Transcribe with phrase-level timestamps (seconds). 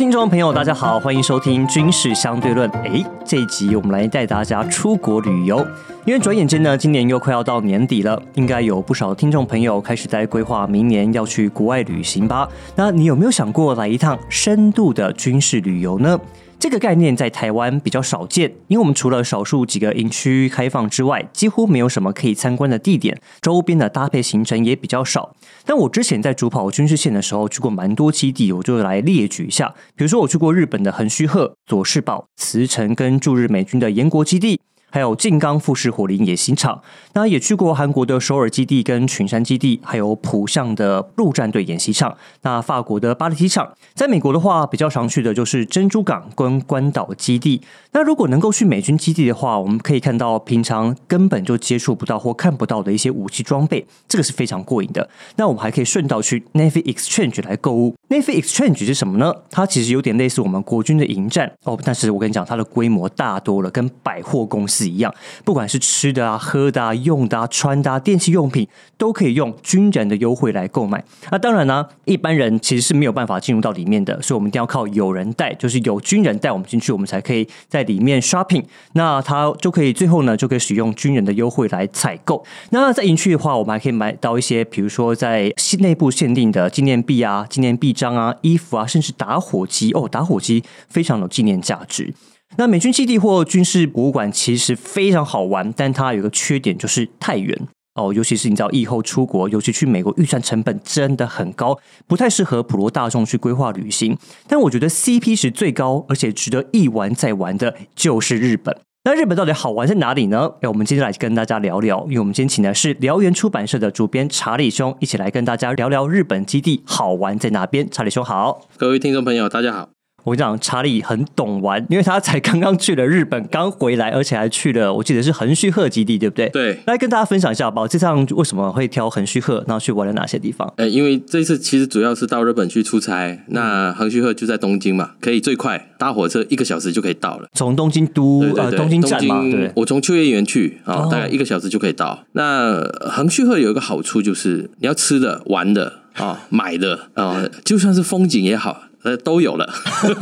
[0.00, 2.66] 听众朋友，大家好，欢迎收听《军事相对论》。
[2.84, 5.58] 诶，这一集我们来带大家出国旅游。
[6.06, 12.48] 因为转眼间呢，今年又快要到年底了，应该有不少听众朋友开始在规划明年要去国外旅行吧？
[12.74, 16.18] 那你有没有想过来一趟深度的军事旅游呢？
[16.60, 25.34] 这个概念在台湾比较少见，因为我们除了少数几个营区开放之外，几乎没有什么可以参观的地点，周边的搭配行程也比较少。
[25.64, 29.74] 但我之前在主跑军事线的时候，去过蛮多基地，我就来列举一下。
[29.96, 34.60] 比如说，我去过日本的横须贺、佐世保、茨城跟驻日美军的岩国基地。
[34.90, 36.82] 还有静冈富士火林野行场，
[37.14, 42.16] 那也去过韩国的首尔基地跟群山基地，还有浦项的陆战队演习场。
[42.42, 47.62] 那法国的巴黎机场，在美国的话，比较常去的就是珍珠港跟关岛基地。
[47.92, 55.08] 那如果能够去美军基地的话，我们可以看到平常根本就接触不到或看不到的一些武器装备，这个是非常过瘾的。
[55.36, 57.94] 那我们还可以顺道去 Navy Exchange 来购物。
[58.08, 59.34] Navy Exchange 是什么呢？
[59.50, 64.79] 它其实有点类似我们国军的营站哦，但是我跟你讲，它的规模大多了，跟百货公司。
[64.88, 65.14] 一样，
[65.44, 71.02] 不管是吃的啊、喝的啊、用的啊、穿的啊、电器用品，都可以用军人的优惠来购买。
[71.30, 78.64] 那当然呢，一般人其实是没有办法进入到里面的，所以我们一定要靠有人带，就是有军人带我们进去，我们才可以在里面 shopping。
[78.92, 82.44] 那他就可以最后呢，就可以使用军人的优惠来采购。
[82.70, 92.12] 那在营区的话，我们还可以买到一些，比如说在内部限定的纪念币啊、纪念币章啊、衣服啊，甚至打火机哦，打火机非常有纪念价值。
[92.56, 97.56] 那美军基地或军事博物馆其实非常好玩，但它有个缺点就是太远
[97.94, 104.16] 哦，尤其是你知道以后出国，尤其去美国，预算成本真的很高，不太适合普罗大众去规划旅行。
[104.46, 108.76] 但我觉得 CP 值最高，而且值得一玩再玩的，就是日本。
[109.04, 110.50] 那日本到底好玩在哪里呢？
[110.60, 117.88] 哎，我们今天来跟大家聊聊，因为我们今天请的是燎原出版社的主编查理兄，一起来跟大家聊聊日本基地好玩在哪边。
[117.90, 119.99] 查理兄好，各位听众朋友，大家好。
[120.22, 126.48] 我跟你讲，查理很懂玩，因为他才刚刚去了日本，刚回来，而且还去了，我记得是横须贺基地，对不对？
[126.50, 127.86] 对，来跟大家分享一下吧。
[127.88, 130.72] 这趟为什么会挑横须贺，然后去玩了哪些地方？
[130.76, 137.48] 呃，因为这次其实主要是到日本去出差，那横须贺就在东京嘛，可以最快搭火车一个小时就可以到了。
[137.54, 142.24] 从东京都呃东京站嘛，对，我从秋叶原去啊，大概一个小时就可以到。
[142.32, 148.82] 那横须贺有一个好处就是你要吃的、玩的啊、买的啊，就算是风景也好。
[149.02, 149.68] 呃，都有了，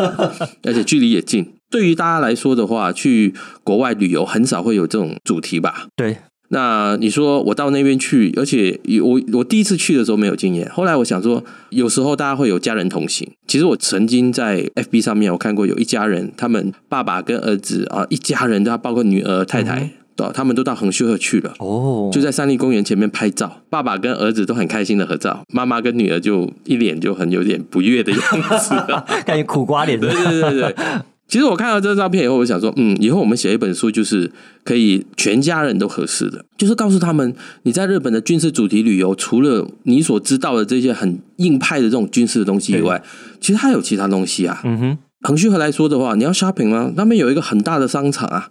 [0.64, 1.54] 而且距离也近。
[1.70, 5.88] 对于大家来说的话，去国外旅游很少会有这种主题吧？
[5.96, 6.16] 对。
[6.50, 13.30] 那你说我到那边去，而且我我第一次去的时候没有经验，后来我想说，有时候大家会有家人同行。
[13.46, 19.90] 其实我曾经在 FB 上面我看过有一家人，他们爸爸跟儿子啊，一家人都要包括女儿太太。
[20.34, 28.20] 他们都到横须贺去了哦，就在三立公园前面拍照，爸爸跟儿子都很开心的合照，妈妈跟女儿就一脸就很有点不悦的样
[28.58, 28.74] 子，
[29.24, 29.98] 感觉苦瓜脸。
[30.00, 30.74] 对对对对，
[31.28, 34.30] 其实我看到这张照片以后，我想说，嗯，以后我们写一本书，就是
[34.64, 43.02] 可以全家人都合适的，就是告诉他们，你在日本的军事主题旅游，除了你所知道的这些很硬派的这种军事的东西以外，
[43.40, 44.60] 其实还有其他东西啊。
[44.64, 46.92] 嗯哼，横须贺来说的话，你要 shopping 吗？
[46.96, 48.48] 那边有一个很大的商场啊。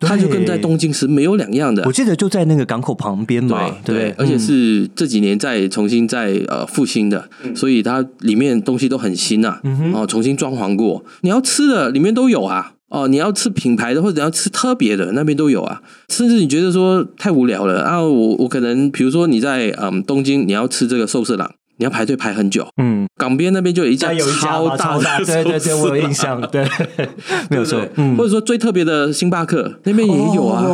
[0.00, 1.82] 它就跟在东京是没有两样的。
[1.84, 9.60] 我记得就在那个港口旁边嘛，对，而且是这几年在重新在呃复兴的，所以它里面东西都很新呐，
[9.92, 11.04] 哦，重新装潢过。
[11.22, 15.82] 你要吃的里面都有啊，哦，你要吃品牌的或者要吃特别的那边都有啊。
[16.08, 21.50] 甚至你觉得说太无聊了啊，我我可能比如说你在嗯东京你要吃这个寿司郎。
[21.78, 26.66] 你要排队排很久，嗯，港边那边就有一家超大的，对对对，我有印象，对，
[27.48, 30.64] 没有错，嗯，或者说最特别的星巴克那边也有啊，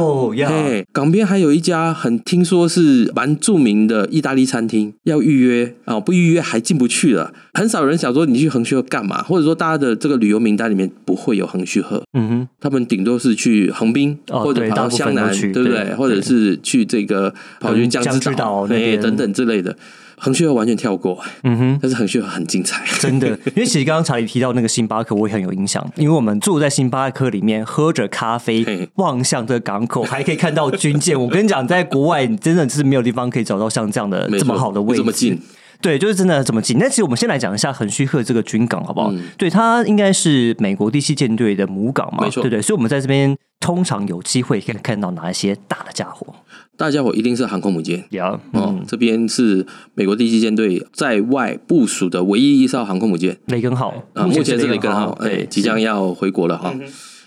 [0.49, 15.95] 嘿，港边还有一家很听说是蛮著名的意大利餐厅，要预约啊，不预约还进不去了，很少人想说你去横须贺干嘛，或者说大家的这个旅游名单里面不会有横须贺，嗯哼，他们顶多是去横滨或者跑到湘南，对不对？
[15.97, 19.77] 或者是去这个跑去江之岛哎等等之类的。
[20.25, 23.29] 横须贺完全跳过，嗯哼，但是横须贺很精彩，真的。
[23.55, 31.21] 因为其实刚刚查理提到那个星巴克，我也很有印象，因为我们住在星巴克里面，喝着咖啡，望向这个港口，还可以看到军舰。
[31.21, 35.39] 我跟你讲，在国外真的是没有地方可以找到像这样的这么好的位置，这么近。
[35.83, 36.79] 对，就是真的这么近。
[36.79, 39.13] 那其实我们先来讲一下横须贺这个军港，好不好？
[39.37, 42.63] 对，它应该是美国第七舰队的母港嘛，没错，对对。
[42.63, 46.35] 所以，我们在这边通常有机会可以看到哪一些大的家伙？
[46.77, 48.81] 大家伙一定是航空母舰，有哦。
[48.87, 54.27] 这边是美国第七舰队在外部署的唯一一艘航空母舰——雷根号啊。
[54.27, 56.75] 目前是雷根号，哎，即将要回国了哈。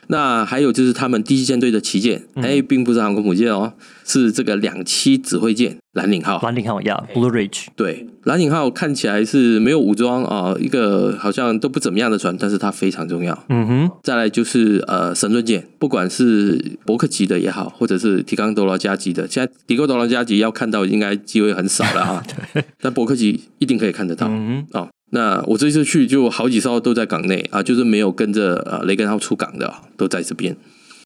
[0.09, 3.73] 那还有就是他们第七舰队的旗舰，哎，并不是航空母舰哦，
[4.05, 5.77] 是这个两栖指挥舰。
[5.97, 6.39] 蓝领号。
[6.43, 7.65] 蓝领号呀，Blue Ridge。
[7.75, 13.37] 对，蓝领号看起来是没有武装啊，一个好像都不怎么样的船，但是它非常重要。
[13.49, 13.91] 嗯哼。
[14.03, 22.23] 再来就是呃神盾舰，不管是伯克级的也好，或者是提康多劳加级的，现在提康多劳加级要看到应该机会很少了啊。
[22.53, 22.63] 对。
[22.79, 24.27] 但伯克级一定可以看得到。
[24.29, 30.55] 嗯哼哦，那我这次去就好几艘都在港内啊，就是没有跟着呃雷根号出港的，都在这边。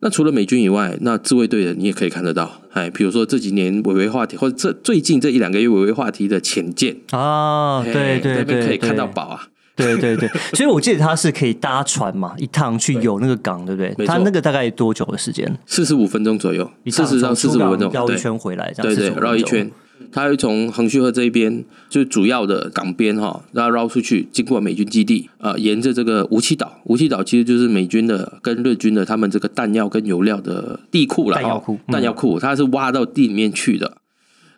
[0.03, 14.07] 那除了美军以外，那自卫队的你也可以看得到，哎，比如说这几年维维话题，或者这最近这一两个月维维话题的潜舰啊，对对对，可以看到宝啊， 对对对，所以我记得它是可以搭船嘛，一趟去游那个港，对不对？
[14.07, 15.55] 它那个大概多久的时间？
[15.67, 19.69] 四十五分钟左右，四十到四十五分钟，绕一圈回来，这样对对，绕一圈。
[20.11, 33.97] 它会从横须贺这一边，就主要的港边哈，然后绕出去，经过美军基地，呃，沿着这个吴七岛，吴七岛其实就是美军的跟日军的他们这个弹药跟油料的地库了，弹药库，弹药库，它是挖到地里面去的。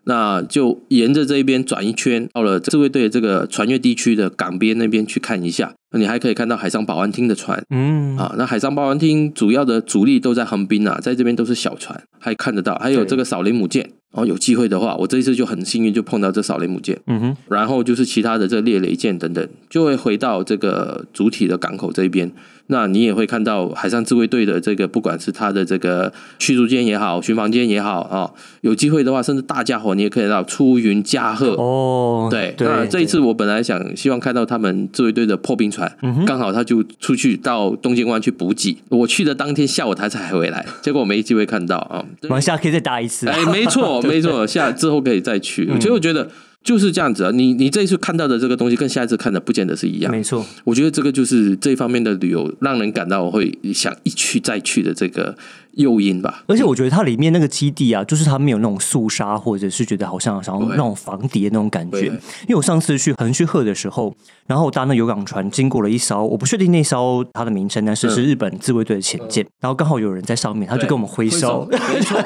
[0.06, 13.92] 那就沿着这一边转一圈，到了自卫队这个船越地区的港边那边去看一下，你还可以看到海上保安厅的船，嗯，啊，那海上保安厅主要的主力都在横滨啊，在这边都是小船，还看得到，还有这个扫雷母舰。
[14.14, 17.00] 然后有机会的话，我这一次就很幸运，就碰到这扫雷母舰。
[17.08, 22.32] 嗯哼，然后就是其他的这猎雷舰等等，就会回到这个主体的港口这边。
[22.68, 28.32] 那你也会看到海上自卫队的这个，不管是他的这个驱逐舰也好，巡防舰也好啊，
[28.62, 32.30] 有机会的话，甚至大家伙你也可以到出云驾鹤哦。
[32.32, 35.94] 对，那这一次我本来想希望看到他们自卫队的破冰船，
[36.26, 38.78] 刚好他就出去到东京湾去补给。
[38.88, 42.06] 我去的当天下午他才回来，结果我没机会看到啊。
[42.30, 43.28] 往下可以再打一次。
[43.28, 45.70] 哎，没错，没错，下之后可以再去。
[45.80, 46.30] 其实我觉得。
[46.64, 50.10] 就是这样子啊，你你这一次看到的这个东西，跟下一次看的不见得是一样。
[50.10, 55.36] 没错，我觉得这个就是这方面的旅游，让人感到会想一去再去的这个。
[55.74, 62.06] 诱因吧，而且我觉得它里面那个基地啊，就是它没有那种肃杀，或者是觉得好像想要那种防谍那种感觉。
[62.08, 64.14] 因为我上次去横须贺的时候，
[64.46, 71.68] 然后搭那游港船经过了一艘，我不确定那艘它的名称，但是是日本自卫队的潜舰，然后刚好有人在上面，他就跟我们挥手，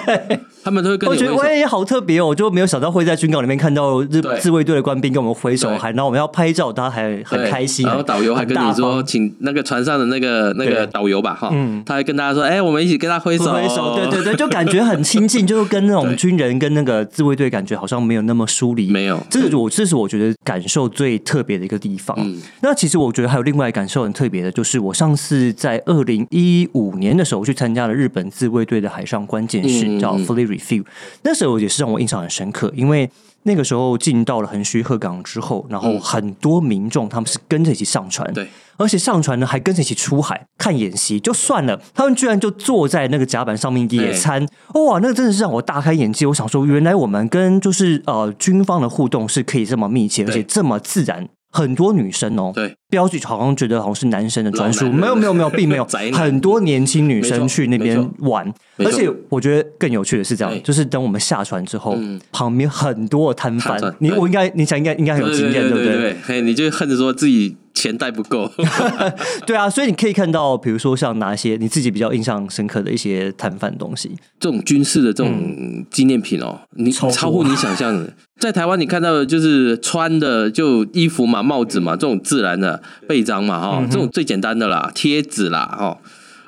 [0.61, 11.81] 他们都会跟我觉得我也好特别哦，我就没有想到会在军港里面看到日自卫队的官兵跟我们挥手，还然后我们要拍照，大家还很开心，然后导游还跟你说，请那个船上的那个那个导游吧，哈，嗯。
[11.85, 13.36] 他还跟大家说，哎，我们一起跟他挥。
[13.39, 18.89] 挥手，对对对，就感觉很亲近，就是跟那种军人跟那个自卫队感觉好像没有那么疏离。
[18.89, 22.17] 没有，这是我这是我觉得感受最特别的一个地方。
[22.61, 30.83] 那其实我觉得还有另外感受很特别的，就是我上次在二零一五年的时候去参加了日本自卫队的海上关键训，叫 Fully Review。
[31.23, 33.09] 那时候也是让我印象很深刻，因为。
[33.43, 38.45] 那个时候进到了横须贺港之后，然后很多民众他们是跟着一起上船，对，
[38.75, 44.43] 而且上船呢还跟着一起出海看演习，就算了，他们居然就坐在那个甲板上面野餐，
[44.73, 46.25] 哇，那个真的是让我大开眼界。
[46.25, 51.27] 我想说，原来我们跟就是呃军方的互动是可以这么密切，而且这么自然。
[51.49, 61.97] 很多女生哦，对，标记好像觉得好像是男生的专属，没有没有没有，并没有，很多年轻女生去那边玩，而且我觉得更有趣的是这样，就是等我们下船之后，
[62.31, 66.17] 旁边很多摊贩，你我应该你想应该应该很有经验，对不对？
[66.21, 67.55] 嘿，你就恨着说自己。
[67.77, 68.51] 钱带不够，
[69.45, 78.11] 对啊，所以你可以看到，比如说像哪些你自己比较印象深刻的一些摊贩东西，这种军事的这种纪念品哦，你超乎你想象的。
[78.39, 85.97] 在台湾你看到的就是穿的就衣服嘛、帽子嘛，这种自然的背章嘛，哈，这种最简单的啦，贴纸啦，哈。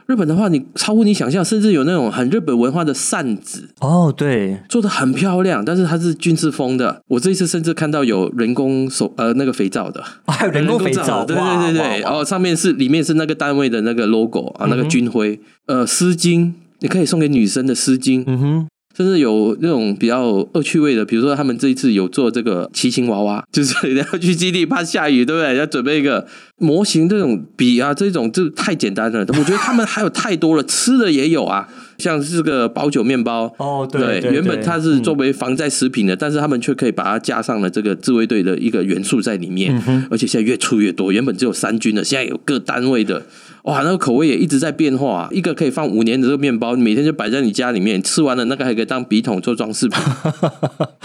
[0.09, 6.99] 日本的话，你超乎你想象，甚至有那种很日本文化的扇子哦，对，做的很漂亮，但是它是军事风的。
[7.09, 18.67] 我这一次甚至看到有人工手呃那个肥皂的，还有人工肥皂，对对对对，哦，上面是里面是那个单位的那个 logo 啊，那个军徽，呃，丝巾，你可以送给女生的丝巾，嗯哼。
[18.99, 25.55] 甚至有那种比较恶趣味的，比如说他们这一次有做这个骑行娃娃， 就是要去基地怕下雨，对不对？
[25.55, 26.27] 要准备一个
[26.57, 29.21] 模型，这种笔啊，这种就太简单了。
[29.29, 39.79] 我觉得他们还有太多了，吃的也有啊，像是个包酒面包哦，对，原本它是作为防灾食品的，但是他们却可以把它加上了这个自卫队的一个元素在里面，
[40.09, 43.23] 而且现在越出越多，原本只有三军的，现在有各单位的。
[43.63, 45.23] 哇，那个口味也一直在变化。
[45.23, 49.99] 啊一个可以放五年的这个面包，每天就摆在你家里面，吃完了那个还可以当笔筒做装饰品。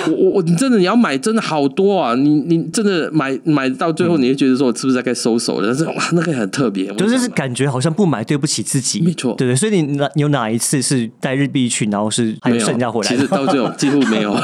[0.06, 2.14] 我 我我，你真的你要买，真的好多啊！
[2.14, 5.66] 你你真的买买到最后，你会觉得说，我是不是该收手了？
[5.66, 9.00] 但是哇，那个很特别，就是感觉好像不买对不起自己。
[9.02, 9.56] 没错，对对。
[9.56, 13.08] 所以你哪有哪一次是带日币去，然后是还有剩下回来？
[13.08, 14.36] 其实到最后几乎没有，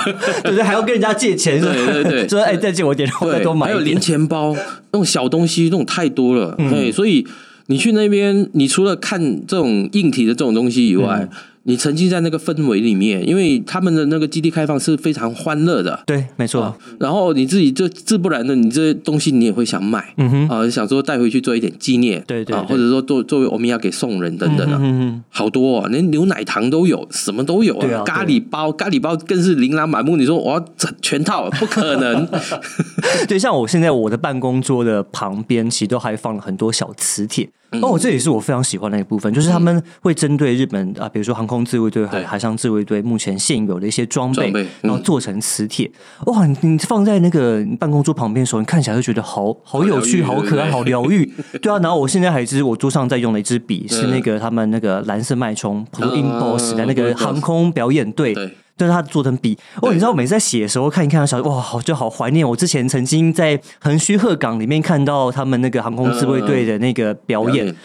[0.42, 3.66] 对 对，还要跟人家借钱，对对对，说哎再借我点，我再多买。
[3.66, 4.54] 还有零钱包
[4.92, 7.26] 那种小东西，那种太多了，对，所以。
[7.66, 11.28] 你去那边，你除了看这种硬体的这种东西以外，
[11.70, 16.02] 你沉浸在那个氛围里面，因为他们的那个基地开放是非常欢乐的。
[16.04, 16.76] 对，没错。
[16.98, 30.16] 然后你自己就自不然的，你这些东西你也会想买，嗯哼，啊，想说带回去做一点纪念，对对，或者说作作为欧米亚给送人等等的，嗯哼，好多哦，连牛奶糖都有，什么都有啊，咖喱包，咖喱包更是琳琅满目。
[30.16, 32.26] 你说我要整全套， 不可能。
[33.28, 37.48] 对，像我现在我的办公桌的旁边，其实都还放了很多小磁铁。
[37.82, 44.50] 哦，这也是我非常喜欢的一部分，就是他们会针对日本啊，比如说航空自卫队、海海上自卫队目前现有的一些装备，
[44.80, 45.90] 然后做成磁铁。
[46.26, 51.30] 哇，你放在那个办公桌旁边的时候，你看起来就觉得好好有趣、好可爱、好疗愈。
[51.60, 58.34] 对啊，然后我现在还是我桌上在用的一支笔，是那个他们那个蓝色脉冲 Blue Impulse 的那个航空表演队。
[58.76, 59.58] 但是他做成笔。
[59.82, 67.76] 哦，你知道我每次在写的时候看一看，想哇，好就好怀念我之前曾经在横须贺港里面看到他们那个航空自卫队的那个表演。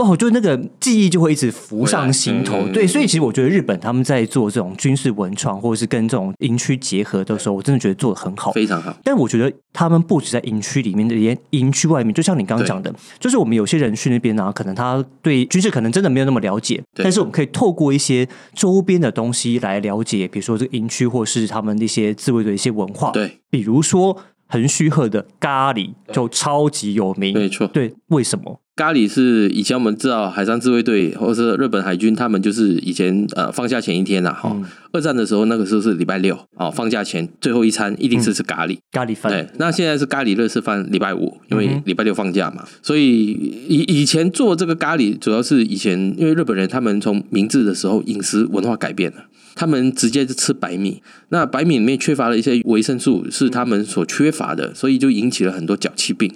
[0.00, 2.66] 哦，就那个记忆就会一直浮上心头。
[2.72, 8.96] 对，所以其实我觉得日本他们在做这种军事文创，或者是跟这种营区结合的时候，我真的觉得做的很好，非常好。
[9.04, 23.10] 但我觉得他们不止在营区里面的，连营区外面，就像你刚刚讲的，就是我们有些人去那边呢，可能他对军事可能真的没有那么了解，但是我们可以透过一些周边的东西来了解，比如说这个营区，或是他们那些自卫的一些文化。
[23.10, 24.16] 对，比如说
[24.46, 27.66] 横须贺的咖喱就超级有名，没错。
[27.66, 28.60] 对，为什么？
[28.80, 34.56] 咖喱是以前我们知道海上自卫队或者是日本海军，他们就是以前呃放假前一天呐，哈，
[34.90, 38.78] 二战的时候那个时候是礼拜六哦，放假前最后一餐一定是吃咖喱。
[38.90, 39.30] 咖喱饭。
[39.30, 43.26] 对，那现在是咖喱热是饭礼拜五，因为礼拜六放假嘛，所以
[43.68, 56.32] 以以前做这个咖喱主要是以前因为日本人他们从明治的时候饮食文化改变了，他们直接就吃白米，那白米里面缺乏了一些维生素是他们所缺乏的，所以就引起了很多脚气病，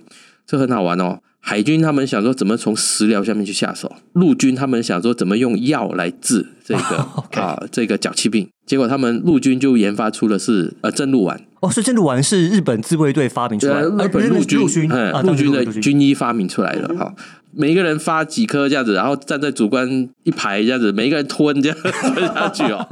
[0.46, 1.20] 这很好玩哦。
[1.46, 6.80] 海军他们想说怎么从食疗下面去下手，陆军他们想说怎么用药来治这个
[7.38, 11.38] 啊这个脚气病，结果他们陆军就研发出了是呃正露丸。
[11.60, 14.88] 哦，是正露丸是日本自卫队发明出来的，日本陆军陆军？
[15.22, 17.14] 陆军的军医发明出来的哈。
[17.56, 22.86] 每一个人发几颗这样子，然后站在主官一排这样子，每一个人吞这样吞下去哦，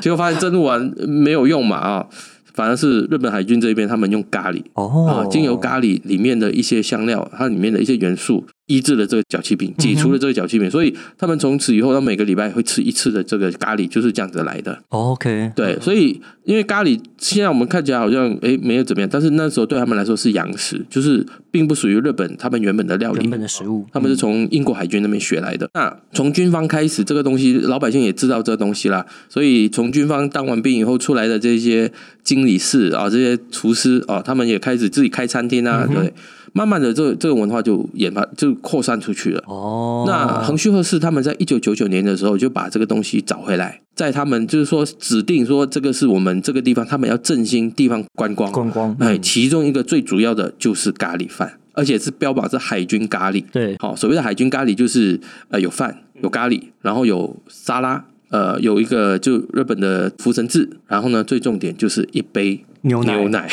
[0.00, 2.06] 结果发现正露丸没有用嘛啊。
[2.60, 8.44] 反而是日本海军这边，他们用咖喱哦，啊，经由咖喱里面的一些香料，它里面的一些元素。
[8.70, 14.80] 医治了这个脚气病，解除了这个脚气病，所以他们从此以后，他每个礼拜会吃一次的这个咖喱，就是这样子来的。
[14.90, 25.68] OK，对，所以因为咖喱现在我们看起来好像哎没有怎么样，但是那时候对他们来说是洋食，就是并不属于日本他们原本的料理，原本的食物，他们是从英国海军那边学来的。
[25.74, 31.90] 那从军方开始，这个东西老百姓也知道这个东西啦，所以从军方当完兵以后出来的这些
[32.22, 36.12] 经理士啊，这些厨师啊，他们也开始自己开餐厅啊，对。
[36.52, 39.42] 慢慢的，这个这个文化就研发就扩散出去了。
[39.46, 48.50] 哦，那横须贺市他们在一九九九年的时候就把这个东西找回来，在他们就是说指定说这个是我们这个地方，他们要振兴地方观光。
[48.50, 53.44] 观光，哎，其中一个最主要的就是咖喱饭，而且是标榜是海军咖喱。
[53.52, 62.64] 对，好，所谓的海军咖喱就是呃有饭有咖喱，然后有沙拉，呃有一个就日本的福神制，然后呢最重点就是一杯。
[62.82, 63.48] 牛奶，牛奶，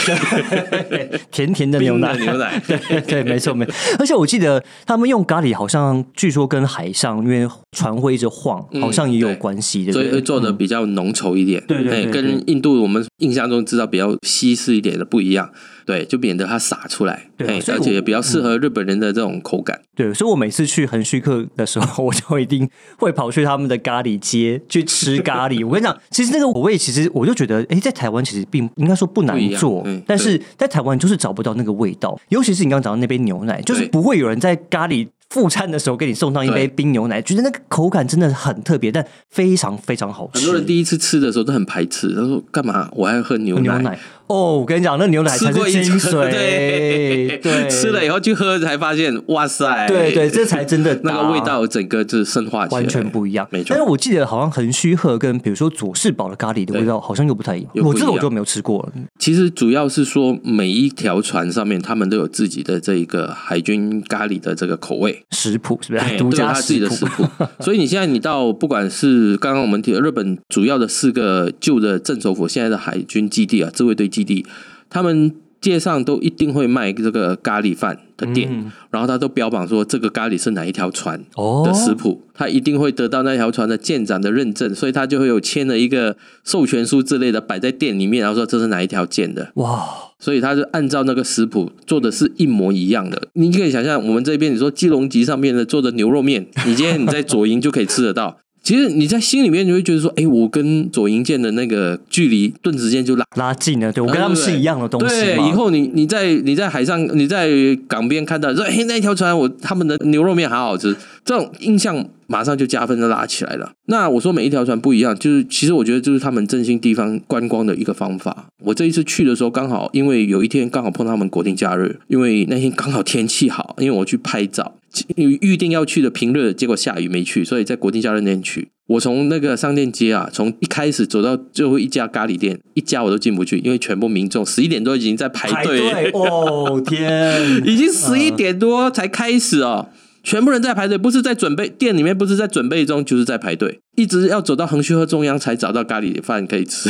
[1.32, 3.74] 甜甜的牛奶，牛奶， 对对，没错没错。
[4.00, 11.64] 而且我记得他们用咖喱，好像据说跟海上因为船会一直晃，好像也有关系的，所以会做的比较浓稠一点。
[11.68, 15.50] 对对，跟印度我们印象中知道比较稀释一点的不一样。
[15.88, 19.80] 对，就免得它洒出来，对，而且也比较适合日本人的这种口感。
[19.96, 25.66] 对，所以我每次去横须贺的时候， 我就一定会跑去他们的咖喱街去吃咖喱。
[25.66, 32.20] 我跟你讲，其实那个口味，其实我就觉得，哎，在台湾其实并应该说不难做，但是在台湾就是找不到那个味道。
[32.28, 35.08] 尤其是你刚刚讲的那杯牛奶，就是不会有人在咖喱。
[35.30, 40.40] 副餐的时候给你送上一杯冰牛奶，觉得那个口感真的很特别，但非常非常好吃。
[40.40, 42.90] 很多人第一次吃的时候都很排斥，他说：“干嘛？
[42.94, 46.30] 我还要喝牛奶？”哦，我跟你讲，那牛奶才是精髓。
[47.40, 49.88] 对，吃了以后去喝才发现，哇塞！
[49.88, 53.48] 对对，这才真的那个味道，整个就是升华，完全不一样。
[53.50, 53.68] 没错。
[53.70, 57.86] 但是我记得好像横须贺跟比如说佐世保的咖喱的味道好像又不太一样。
[57.86, 58.92] 我这个我就没有吃过了。
[59.18, 66.18] 其实主要是说每一条船上面他们都有自己的这一个海军咖喱的这个口味食谱，是不是？
[66.18, 67.26] 独家自己的食谱。
[67.64, 74.12] 所以你现在你到不管是刚刚我们提的日本主要的四个旧的镇守府，现在的海军基地啊，自卫队。
[74.18, 74.46] 基地，
[74.90, 75.32] 他们
[75.62, 81.24] 街上都一定会卖这个咖喱饭的店，然后他都标榜说这个咖喱是哪一条船
[81.66, 89.86] 的食谱，他一定会得到那条船的舰长的认证，所以他就会有签了一个授权书之类的摆在店里面，然后说这是哪一条舰的哇，
[90.20, 93.28] 所以他就按照那个食谱做的是一模一样的。
[93.34, 98.38] 你可以想象，我们这边你说基隆集上面的做的牛肉面，你今天你在左营就可以吃得到。
[98.68, 103.90] 其实你在心里面你会觉得说，哎，我跟左营建的那个距离顿时间就拉拉近了。
[103.94, 105.08] 对我跟他们是一样的东西。
[105.08, 107.50] 对，以后你你在你在海上你在
[107.88, 110.94] 港边看到说，哎，那条船我他们的牛肉面好好吃，
[111.28, 113.74] 这种印象马上就加分就拉起来了。
[113.88, 118.48] 那我说每一条船不一样，就是其实我觉得就是他们振兴地方观光的一个方法。
[118.64, 124.76] 我这一次去的时候，刚好因为有一天刚好碰到他们国定假日，因为那天刚好天气好，因为我去拍照。
[125.18, 128.70] 预定要去的平日，结果下雨没去，所以在国定假日那天去。
[128.88, 136.10] 我从那个商店街啊，从一开始走到最后一家咖喱店，一家我都进不去，因为全部民众十一点多已经在排队。
[136.14, 139.90] 哦天，已经十一点多才开始哦。
[140.28, 146.88] 全部人在排队，不是在准备店里面，不是在准备中，就是在排队，一直要走到横须贺中央才找到咖喱饭可以吃。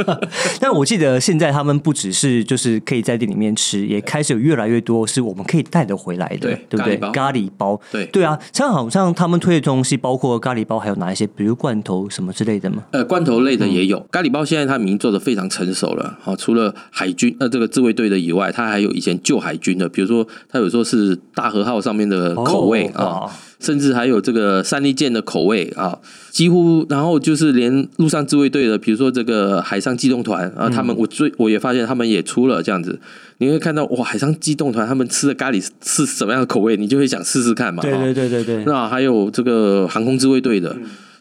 [0.58, 6.96] 但我记得现在他们不只是就是可以在店里面吃，也开始有越来越多是我们可以带得回来的，对不对？
[7.12, 11.26] 咖喱包，对对啊，像好像他们推的东西包括咖喱包，还有哪一些？
[11.26, 12.84] 比如罐头什么之类的吗？
[12.92, 14.00] 呃，罐头类的也有。
[14.10, 22.68] 咖喱包现在它已经做的非常成熟了，好，除了海军呃这个自卫队的以外，它还有以前旧海军的，比如说它有时候是大和号上面的口。
[22.68, 23.24] 味啊，
[23.60, 25.98] 甚至还有这个三利舰的口味啊，
[26.30, 33.00] 几乎然后就是连陆上自卫队的，比如说这个海上机动团啊，他们我最我也发现他们也出了这样子，
[33.38, 37.82] 你会看到哇，海上机动团他们吃的咖喱是什么样的口味，你就会想试试看嘛。
[37.82, 40.76] 对对对对对，那还有这个航空自卫队的。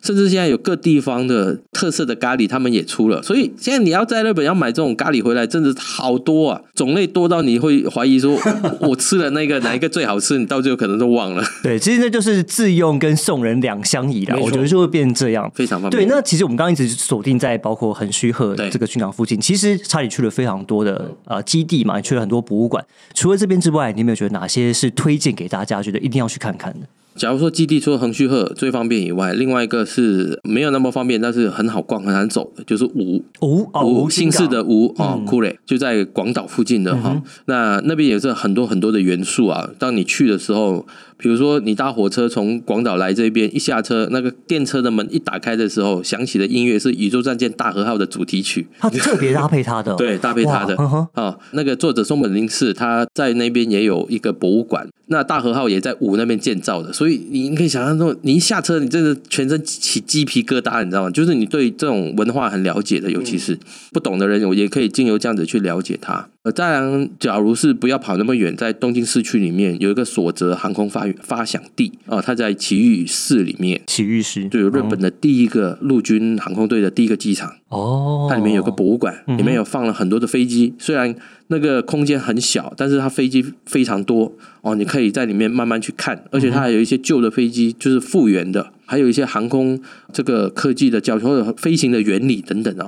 [0.08, 3.22] 甚至现在有各地方的特色的咖喱，他们也出了。
[3.22, 8.40] 所以现在你要在日本要买这种咖喱回来，真的好多啊，种类多到你会怀疑说，
[8.80, 11.44] 我吃了那个哪一个最好吃，你到最后可能都忘了。
[11.62, 16.08] 对，其实那就是自用跟送人两相宜的，我觉得就会变成这样，非常方便。
[16.08, 22.82] 对，那其实我们刚刚一直锁定在包括横须贺这个军港附近，其实查理去了非常多的呃基地嘛，去了很多博物馆。
[23.14, 26.88] 除了这边之外，你有没有觉得哪些是推荐给大家，觉得一定要去看看的？
[27.18, 37.22] 假如说基地除了横须贺最方便以外，另外一个是没有那么方便，但是很好逛、很难走的，就是吴吴吴姓氏的吴啊，库雷就在广岛附近的哈。
[37.46, 39.70] 那那边也是很多很多的元素啊。
[39.78, 40.86] 当你去的时候。
[41.18, 48.68] 比如说，你搭火车从广岛来这边，一下车，那个电车的门一打开的时候，响起的音乐是《宇宙战舰大和号》的主题曲。
[48.78, 50.76] 他特别搭配他的， 对，搭配他的
[51.14, 51.36] 啊。
[51.52, 61.10] 那个作者松本零士他在那边也有一个博物馆，那大和号也在五那边建造的，所以你可以想象说，你一下车，你真的全身起鸡皮疙瘩，你知道吗？
[61.10, 63.58] 就是你对这种文化很了解的，尤其是
[63.92, 66.30] 不懂的人，我也可以经由这样子去了解它。
[66.48, 73.82] 呃，当然，假如是不要跑那么远，在东京市区里面有一个所泽航空发发祥地啊，它在奇遇市里面。
[73.86, 81.14] 奇遇市就有日本的第一个陆军航空队的第一个机场哦，它里面有个博物馆，里面有放了很多的飞机，虽然
[81.48, 84.32] 那个空间很小，但是它飞机非常多
[84.62, 88.72] 哦，你可以在里面慢慢去看，而且它还有一些旧的飞机，就是复原的。
[88.88, 89.80] 还有一些航空
[90.12, 92.88] 这个科技的教学或者飞行的原理等等啊，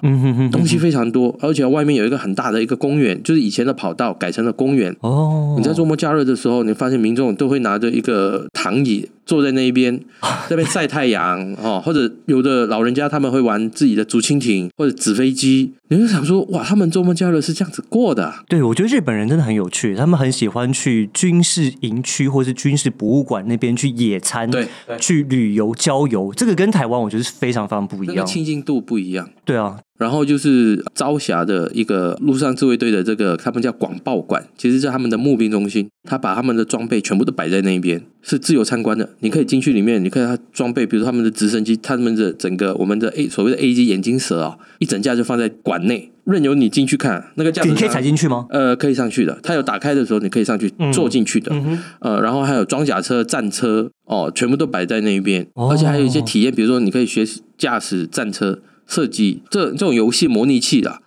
[0.52, 4.96] 东西非常多，而且外面有一个很大的一个公园，就是以前的跑道改成了公园。
[5.02, 9.08] 哦，你在周末假日的时候，你发现民众都会拿着一个躺椅。
[9.30, 10.04] 坐在那一边，
[10.50, 18.34] 那边晒太阳哦，或者有的老人家他们会玩自己的竹蜻蜓或者纸飞机，你就想说哇，他们周末假日是这样子过的。
[18.48, 24.68] 对，我觉得日本人真的很有趣，他们很喜欢去军事营区或是军事博物馆那边去野餐，对，
[25.00, 29.30] 去旅游郊游，这个跟台湾我觉得是非常非常不一样，亲近度不一样。
[29.46, 29.78] 对啊。
[30.00, 35.90] 然后就是朝霞的一个陆上自卫队的这个，他们叫广报馆，其实是他们的募兵中心。
[36.10, 39.10] 他把他们的装备全部都摆在那边，是自由参观的。
[39.20, 47.32] 你可以进去里面，你看他装备，比如他们的直升机，他们的整个我们的 A 所谓的 A 级眼镜蛇啊，一整架就放在馆内，任由你进去看。
[47.36, 48.48] 那个架你可以踩进去吗？
[48.50, 49.38] 呃，可以上去的。
[49.44, 51.54] 它有打开的时候，你可以上去坐进去的。
[52.00, 57.26] 呃，然后还有装甲车、战车哦，全部都摆在那一边，而且还有一些体验，比如说你可以学
[57.58, 58.62] 驾驶战车。
[58.90, 61.00] 设计这这种游戏模拟器的，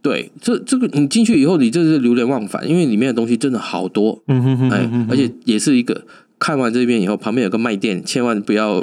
[0.00, 6.06] 对，这这个你进去以后，你就是流连忘返，因为里面的东西真的好多，嗯哼哼哎，而且也是一个
[6.44, 8.78] 看完这边以后，旁边有个卖店，千万不要，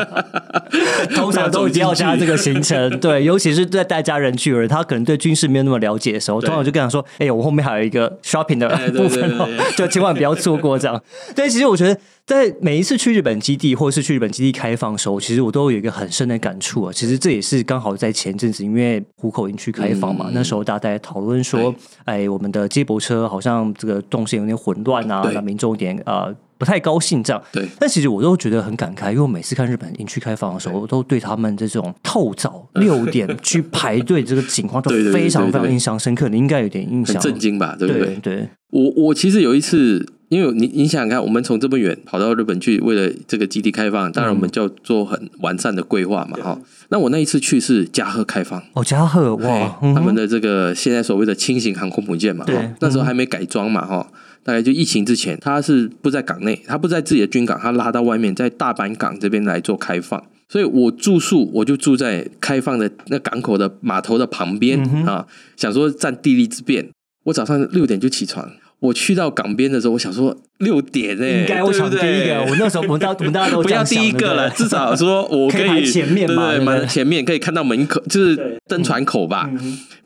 [1.14, 8.66] 通常都一定要加这个行程， 对，尤其是在带家人去，而他可能对军事没有那么了解的时候，通常就跟他说，哎，我后面还有一个 shopping 的
[8.96, 10.98] 部分哦，就千万不要错过这样。
[11.36, 12.00] 对，其实我觉得。
[12.26, 16.92] 在每一次去日本基地，或者是去日本基地开放的时候，其实我都有一个很深的感触啊。
[16.92, 27.42] 其实这也是刚好在前阵子，因为虎口营区开放嘛，那时候大家在讨论说，哎，我们的接驳车好像这个动线有点混乱啊，那民众有点呃不太高兴这样。
[27.50, 36.28] 对，但其实我都觉得很感慨，因为我每次看日本营区开放的时候，我都对他们这种透早 六点去排队这个情况都非常非常印象深刻。
[36.28, 37.74] 你应该有点印象，震惊吧？
[37.76, 38.16] 对不对？
[38.16, 40.06] 对，我我其实有一次。
[40.30, 46.56] 因为你你想想看，我们从这么远跑到日本去，为了这个基地开放，当然我们就要做很完善的规划嘛，哈。
[46.90, 54.06] 那我那一次去是加贺开放，哦，加贺哇，他们的这个现在所谓的轻型航空母舰嘛，哈，那时候还没改装嘛，哈。
[54.42, 60.22] 大概就疫情之前，他是不在港内，他不在自己的军港，他拉到外面，在大阪港这边来做开放。
[60.48, 65.24] 所以我住宿，我就住在开放的那港口的码头的旁边啊，
[65.56, 66.88] 想说占地利之便。
[67.24, 68.50] 我早上六点就起床，
[68.80, 72.44] 我去到港边的时候，我想说六点哎，应该我抢第一个。
[72.48, 79.48] 我那时候我们大我们大家都不要第一个了，至少说我可以前面嘛，对前面可以看到门口，就是登船口吧。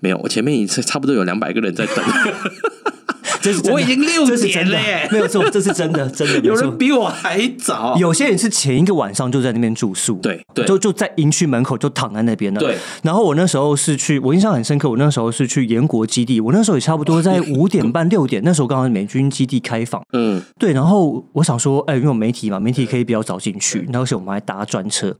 [0.00, 2.04] 没有，我前面已经差不多有两百个人在等。
[3.72, 7.96] 我已经六点了耶，没有错，这是真的， 真的有人比我还早。
[7.96, 12.60] 有些人是前一个晚上就在那边住宿，对对，就就在营区门口就躺在那边了。
[12.60, 25.16] 对，然后我那时候是去，我印象很深刻，我那时候是去延国基地，我那时候也差不多在五点半六点，那时候刚好美军基地开放，嗯，对，然后我想说，哎，因为媒体嘛，媒体可以比较早进去，那时候我们还搭专车。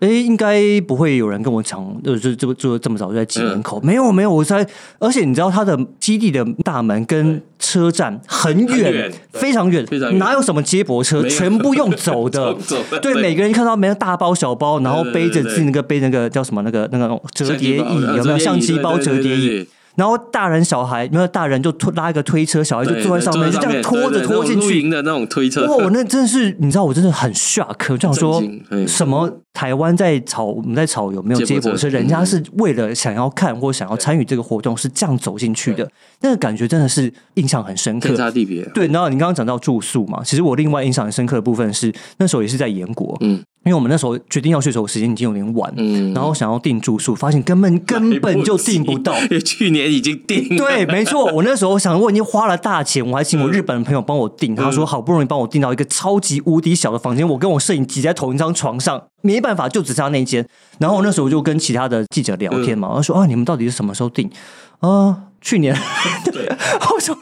[0.00, 3.80] 哎，应该不会有人跟我抢，呃，就就就这么早就在挤门口？
[3.80, 4.66] 没有，没有，我在。
[4.98, 9.86] 而且你知道，他的基地的大门跟车站很远，非常远，
[10.18, 11.22] 哪有什么接驳车？
[11.28, 12.54] 全部用走的。
[13.00, 19.68] 对，每个人看到没有大包小包，然后背着自己那个背那个叫什么那个那个折叠椅，有没有相机包折叠椅？
[19.96, 25.66] 然后大人小孩，没有大人就拖拉一个推车，小孩就坐在上面，就这样拖着拖进去的那种推车。
[25.66, 28.42] 哇，那真的是，你知道，我真的很 shock，就想说
[28.86, 35.88] 什么台湾在吵，我们在吵有没有接驳车，人家是为了想要看或想要参与这个活动，是这样走进去的，
[36.22, 38.08] 那个感觉真的是印象很深刻。
[38.08, 38.64] 天差地别。
[38.74, 43.40] 对，然后你刚刚讲到住宿嘛，其实我另外印象很深刻的部分是那时候也是在延国，嗯。
[43.64, 50.56] 因为我们那时候决定要去的时候，时间已经有点晚，嗯，然后想要订住宿，发现根本根本就订不到，去年已经订。
[50.56, 60.46] 对，没错，我那时候想，我已经花了大钱，我还请我日本的朋友帮我订，他说好不容易帮我订到一个超级无敌小的房间，我跟我摄影挤在同一张床上，没办法，就只差那一间。
[60.78, 64.30] 然后我那时候就跟其他的记者聊天嘛，我说啊，你们到底是什么时候订？
[64.80, 65.76] 啊，去年。
[66.32, 66.48] 对，
[66.92, 67.16] 我说。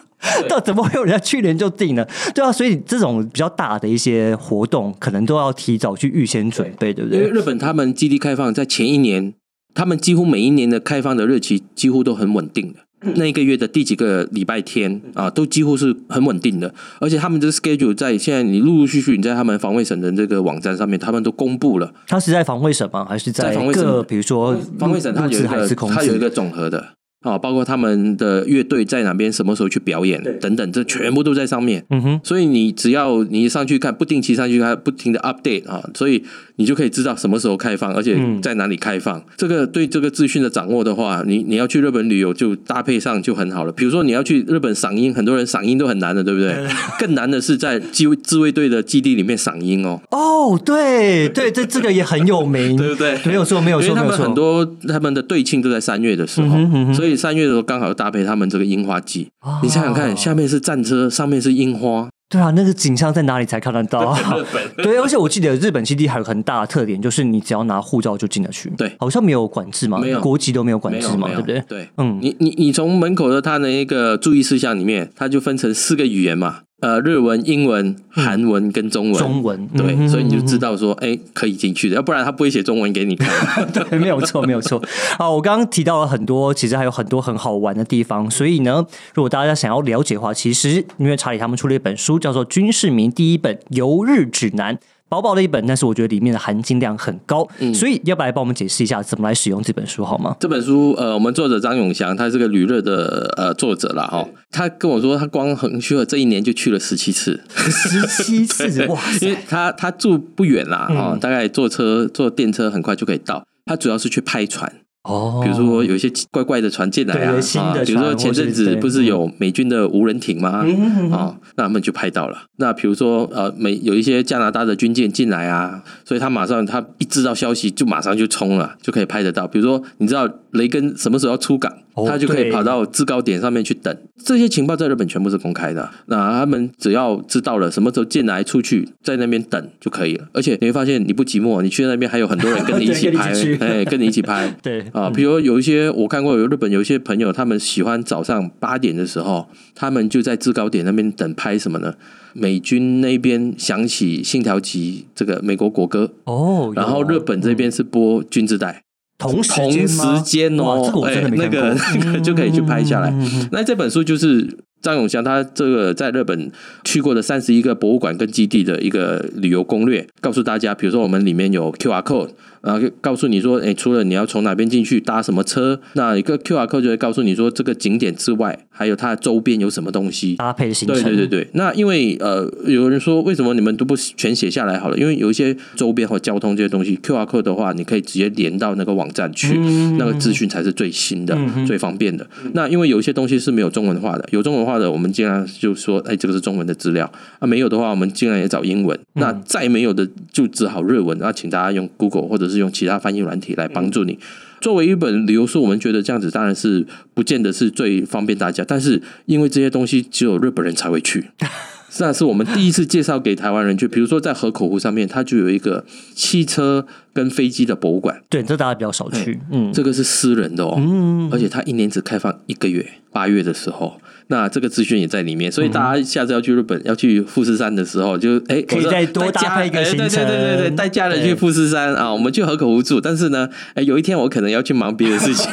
[0.49, 2.09] 到怎么会有人家去年就定了？
[2.33, 7.19] 对啊，所以这种比较大的一些活动，可能都要提早去预先准备，对不对？
[7.19, 9.35] 因为日本他们基地开放在前一年，
[9.75, 12.79] 他们几乎每一年的开放的日期几乎都很稳定的。
[13.17, 16.73] 那一个月的第几个礼拜天啊，都几乎是很稳定的。
[17.01, 21.93] 而且他们这个 schedule 在现在你陆陆续续你在他们防卫省的这个网站上面，他们都公布了。
[22.07, 23.05] 他是在防卫省吗？
[23.05, 24.05] 还是在防卫省？
[24.07, 26.95] 比如说防卫省，它有一个它有一个总和的。
[27.23, 31.85] 啊，包括他们的乐队在哪边，什么时候去表演，等等，这全部都在上面。
[31.91, 36.25] 嗯哼，所以你只要你上去看，不定期上去看，不停的 update 啊，所以
[36.63, 39.21] 你就可以知道什么时候开放，而且在哪里开放。
[39.37, 43.73] 这个对这个资讯的掌握的话，你你要去日本旅游就搭配上就很好了。
[43.73, 46.55] 比如说你要去日本赏樱，很多人赏樱都很难的，对不对？
[46.99, 50.01] 更难的是在机自卫队的基地里面赏樱哦。
[50.11, 53.19] 哦，对对，这这个也很有名， 对不对？
[53.25, 57.13] 没有错，没有错，他们很多他们的对庆都在三月的时候，所以。
[57.23, 59.29] 三月的时候刚好搭配他们这个樱花季，
[59.63, 64.17] 你想想看，下面是战车，上面是樱花，对啊，那个景象在哪里才看得到？
[64.83, 70.21] 对，而且我记得日本基地还有很大的特点，就是你只要拿护照就进得去，对，好像没有管制嘛，没有。
[70.23, 71.63] 国籍都没有管制嘛，对不对？
[71.69, 76.61] 对，嗯，你你你从门口的它的一个注意事项里面，它就分成四个语言嘛。
[76.83, 83.31] 呃，日文、英文、韩文跟中文，中文对，所以你就知道说，哎，可以进去的，要不然他不会写中文给你看。
[83.73, 84.83] 对，没有错，没有错。
[85.17, 88.29] 好，我刚刚提到了很多，其实还有很多很好玩的地方。
[88.29, 94.77] 所以呢，如果大家想要了解的话，其实因为查理他们出了一本书，叫做《军事民第一本游日指南》。
[95.13, 100.35] 薄薄的一本，但是我觉得里面的含金量很高，嗯所以要不来帮我们解释一下怎么来使用这本书好吗？
[100.41, 104.27] 这本书，呃，我们作者张永祥，他是个旅热的呃作者啦哈。
[104.51, 108.99] 他跟我说，他光横须贺这一年就去了十七次，十七次 哇！
[109.21, 113.45] 因为他他住不远啦，哦，大概坐车坐电车很快就可以到。
[113.67, 114.73] 他主要是去拍船。
[115.05, 120.65] 哦，比如说有一些怪怪的船进来啊，啊，比如说前阵子不是有美军的无人艇吗？
[121.13, 122.45] 啊，那他们就拍到了。
[122.57, 129.49] 那比如说呃，美有一些加拿大的军舰进来啊，所以他马上他一知道消息就马上就冲了，就可以拍得到。
[129.49, 131.73] 比如说你知道雷根什么时候要出港？
[132.07, 135.91] 他就可以跑到制高点上面去等，这些情报在日本全部是公开的。
[136.07, 140.27] 那他们只要知道了什么时候进来出去，在那边等就可以了。
[140.33, 144.49] 而且你会发现，你不寂寞，你去那边还有很多人跟你一起 拍，哎，跟你一起拍。
[144.63, 151.95] 对啊，比如有一些我看过，有日本有一些朋友，他们喜欢早上八点的时候，他们就在制高点那边等拍什么呢？
[152.35, 158.83] 美军那边响起信条集这个美国国歌哦，然后日本这边是播军姿带。
[159.19, 163.15] 同同时间哦，哎，那个那个就可以去拍下来。
[163.53, 166.51] 那这本书就是张永祥他这个在日本
[166.85, 172.31] 去过的三十一个博物馆跟基地的一个旅游攻略，告诉大家，比如说我们里面有 QR code。
[172.63, 180.95] 然后告诉你说，哎，除了你要从哪边进去，搭什么车，那一个 Q R code 就会告诉你说，这个景点之外，还有它的周边有什么东西搭配行程。
[180.95, 181.49] 对对对对。
[181.55, 184.97] 那因为呃，有人说，为什么你们都不全写下来好了？
[184.97, 189.59] 因为有一些周边或交通这些东西，Q R code 的话，你可以直接连到那个网站去，
[189.99, 192.25] 那个资讯才是最新的、最方便的。
[192.53, 198.97] 那因为有一些东西是没有中文化的，有中文化的，我们尽量就说，哎，这个是中文的资料啊；没有的话，我们尽量也找英文。
[199.15, 201.19] 那再没有的，就只好日文。
[201.19, 204.19] 那请大家用 Google 或者是用其他翻译软软体来帮助你。
[204.61, 211.31] 作为一本旅游书，我们觉得这样子当然是不见得是最方便大家，但是因为这些东西只有日本人才会去，
[211.99, 213.87] 那是我们第一次介绍给台湾人去。
[213.87, 219.41] 比如说在河口湖上面，它就有一个汽车跟飞机的博物馆，对，这大家比较少去。
[219.51, 224.01] 嗯，这个是私人的哦，嗯，而且它一年只开放一个月，八月的时候。
[224.29, 232.99] 那这个资讯也在里面，所以大家下次要去日本要去富士山的时候，就哎可以再多搭配一个行程，对对对对对，带家人去富士山啊，我们去河口湖住。
[232.99, 235.53] 但是呢，哎，有一天我可能要去忙别的事情，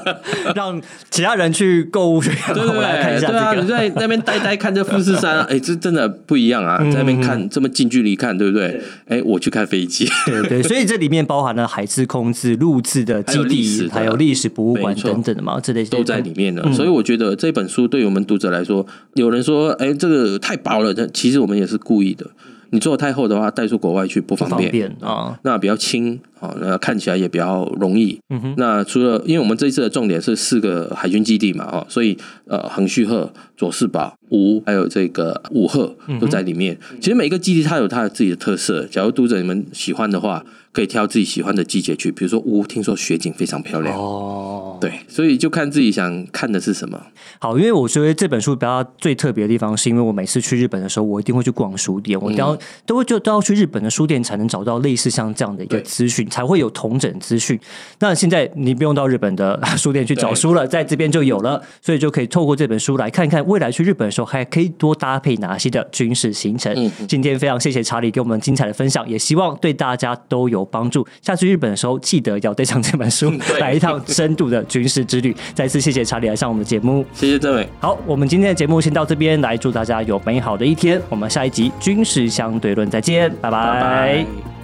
[0.54, 0.78] 让
[1.10, 8.80] 其他人去购物去，对对对，对啊，你在那边呆呆看着富士山，哎，这真的不一样啊，在那边看这么近距离看，对不对？
[9.06, 16.72] 哎，我去看飞机，对对，所以这里面包含了海事、空自、陆制的基地，还有历史博物馆等等的嘛，这类都在里面的。
[16.72, 18.86] 所以我觉得这本书对我们读者来说。
[19.14, 22.24] 有人说：“哎，这个太薄了。”但其实我们也是故意的。
[22.70, 25.38] 你做的太厚的话，带出国外去不方便啊。
[25.42, 28.18] 那比较轻啊，那看起来也比较容易。
[28.28, 28.54] 嗯哼。
[28.56, 36.78] 那除了，因为我们这一次的重点是四个海军基地嘛，哦，所以呃，横须贺、佐世保、吴还有这个武贺都在里面。
[37.00, 38.84] 其实每个基地它有它的自己的特色。
[38.84, 40.44] 假如读者你们喜欢的话。
[40.70, 44.57] 可以挑自己喜欢的季节去，比如说吴，听说雪景非常漂亮哦。
[44.80, 47.00] 对，所以就看自己想看的是什么。
[47.38, 57.58] 好，因为我觉得这本书比较最特别的地方，是因为我每次去日本的时候，我一定会去逛书店，我都要都会就都要去日本的书店才能找到类似像这样的一个资讯，才会有同整资讯。
[57.98, 66.72] 那现在你不用到日本的 书店去找书了，在这边就有了，所以就可以透过这本书来看看未来去日本的时候还可以多搭配哪些的军事行程。
[67.08, 70.68] 今天非常谢谢查理给我们精彩的分享，也希望对大家都有。
[70.70, 75.34] 帮助下次日本的时候，记得要带上这本书， 来一趟深度的军事之旅。
[75.54, 77.66] 再次谢谢查理来上我们的节目，谢谢政委。
[77.80, 81.00] 好，我们今天的节目先到这边，来祝大家有美好的一天。
[81.08, 84.57] 我们下一集军事相对论再见，拜拜。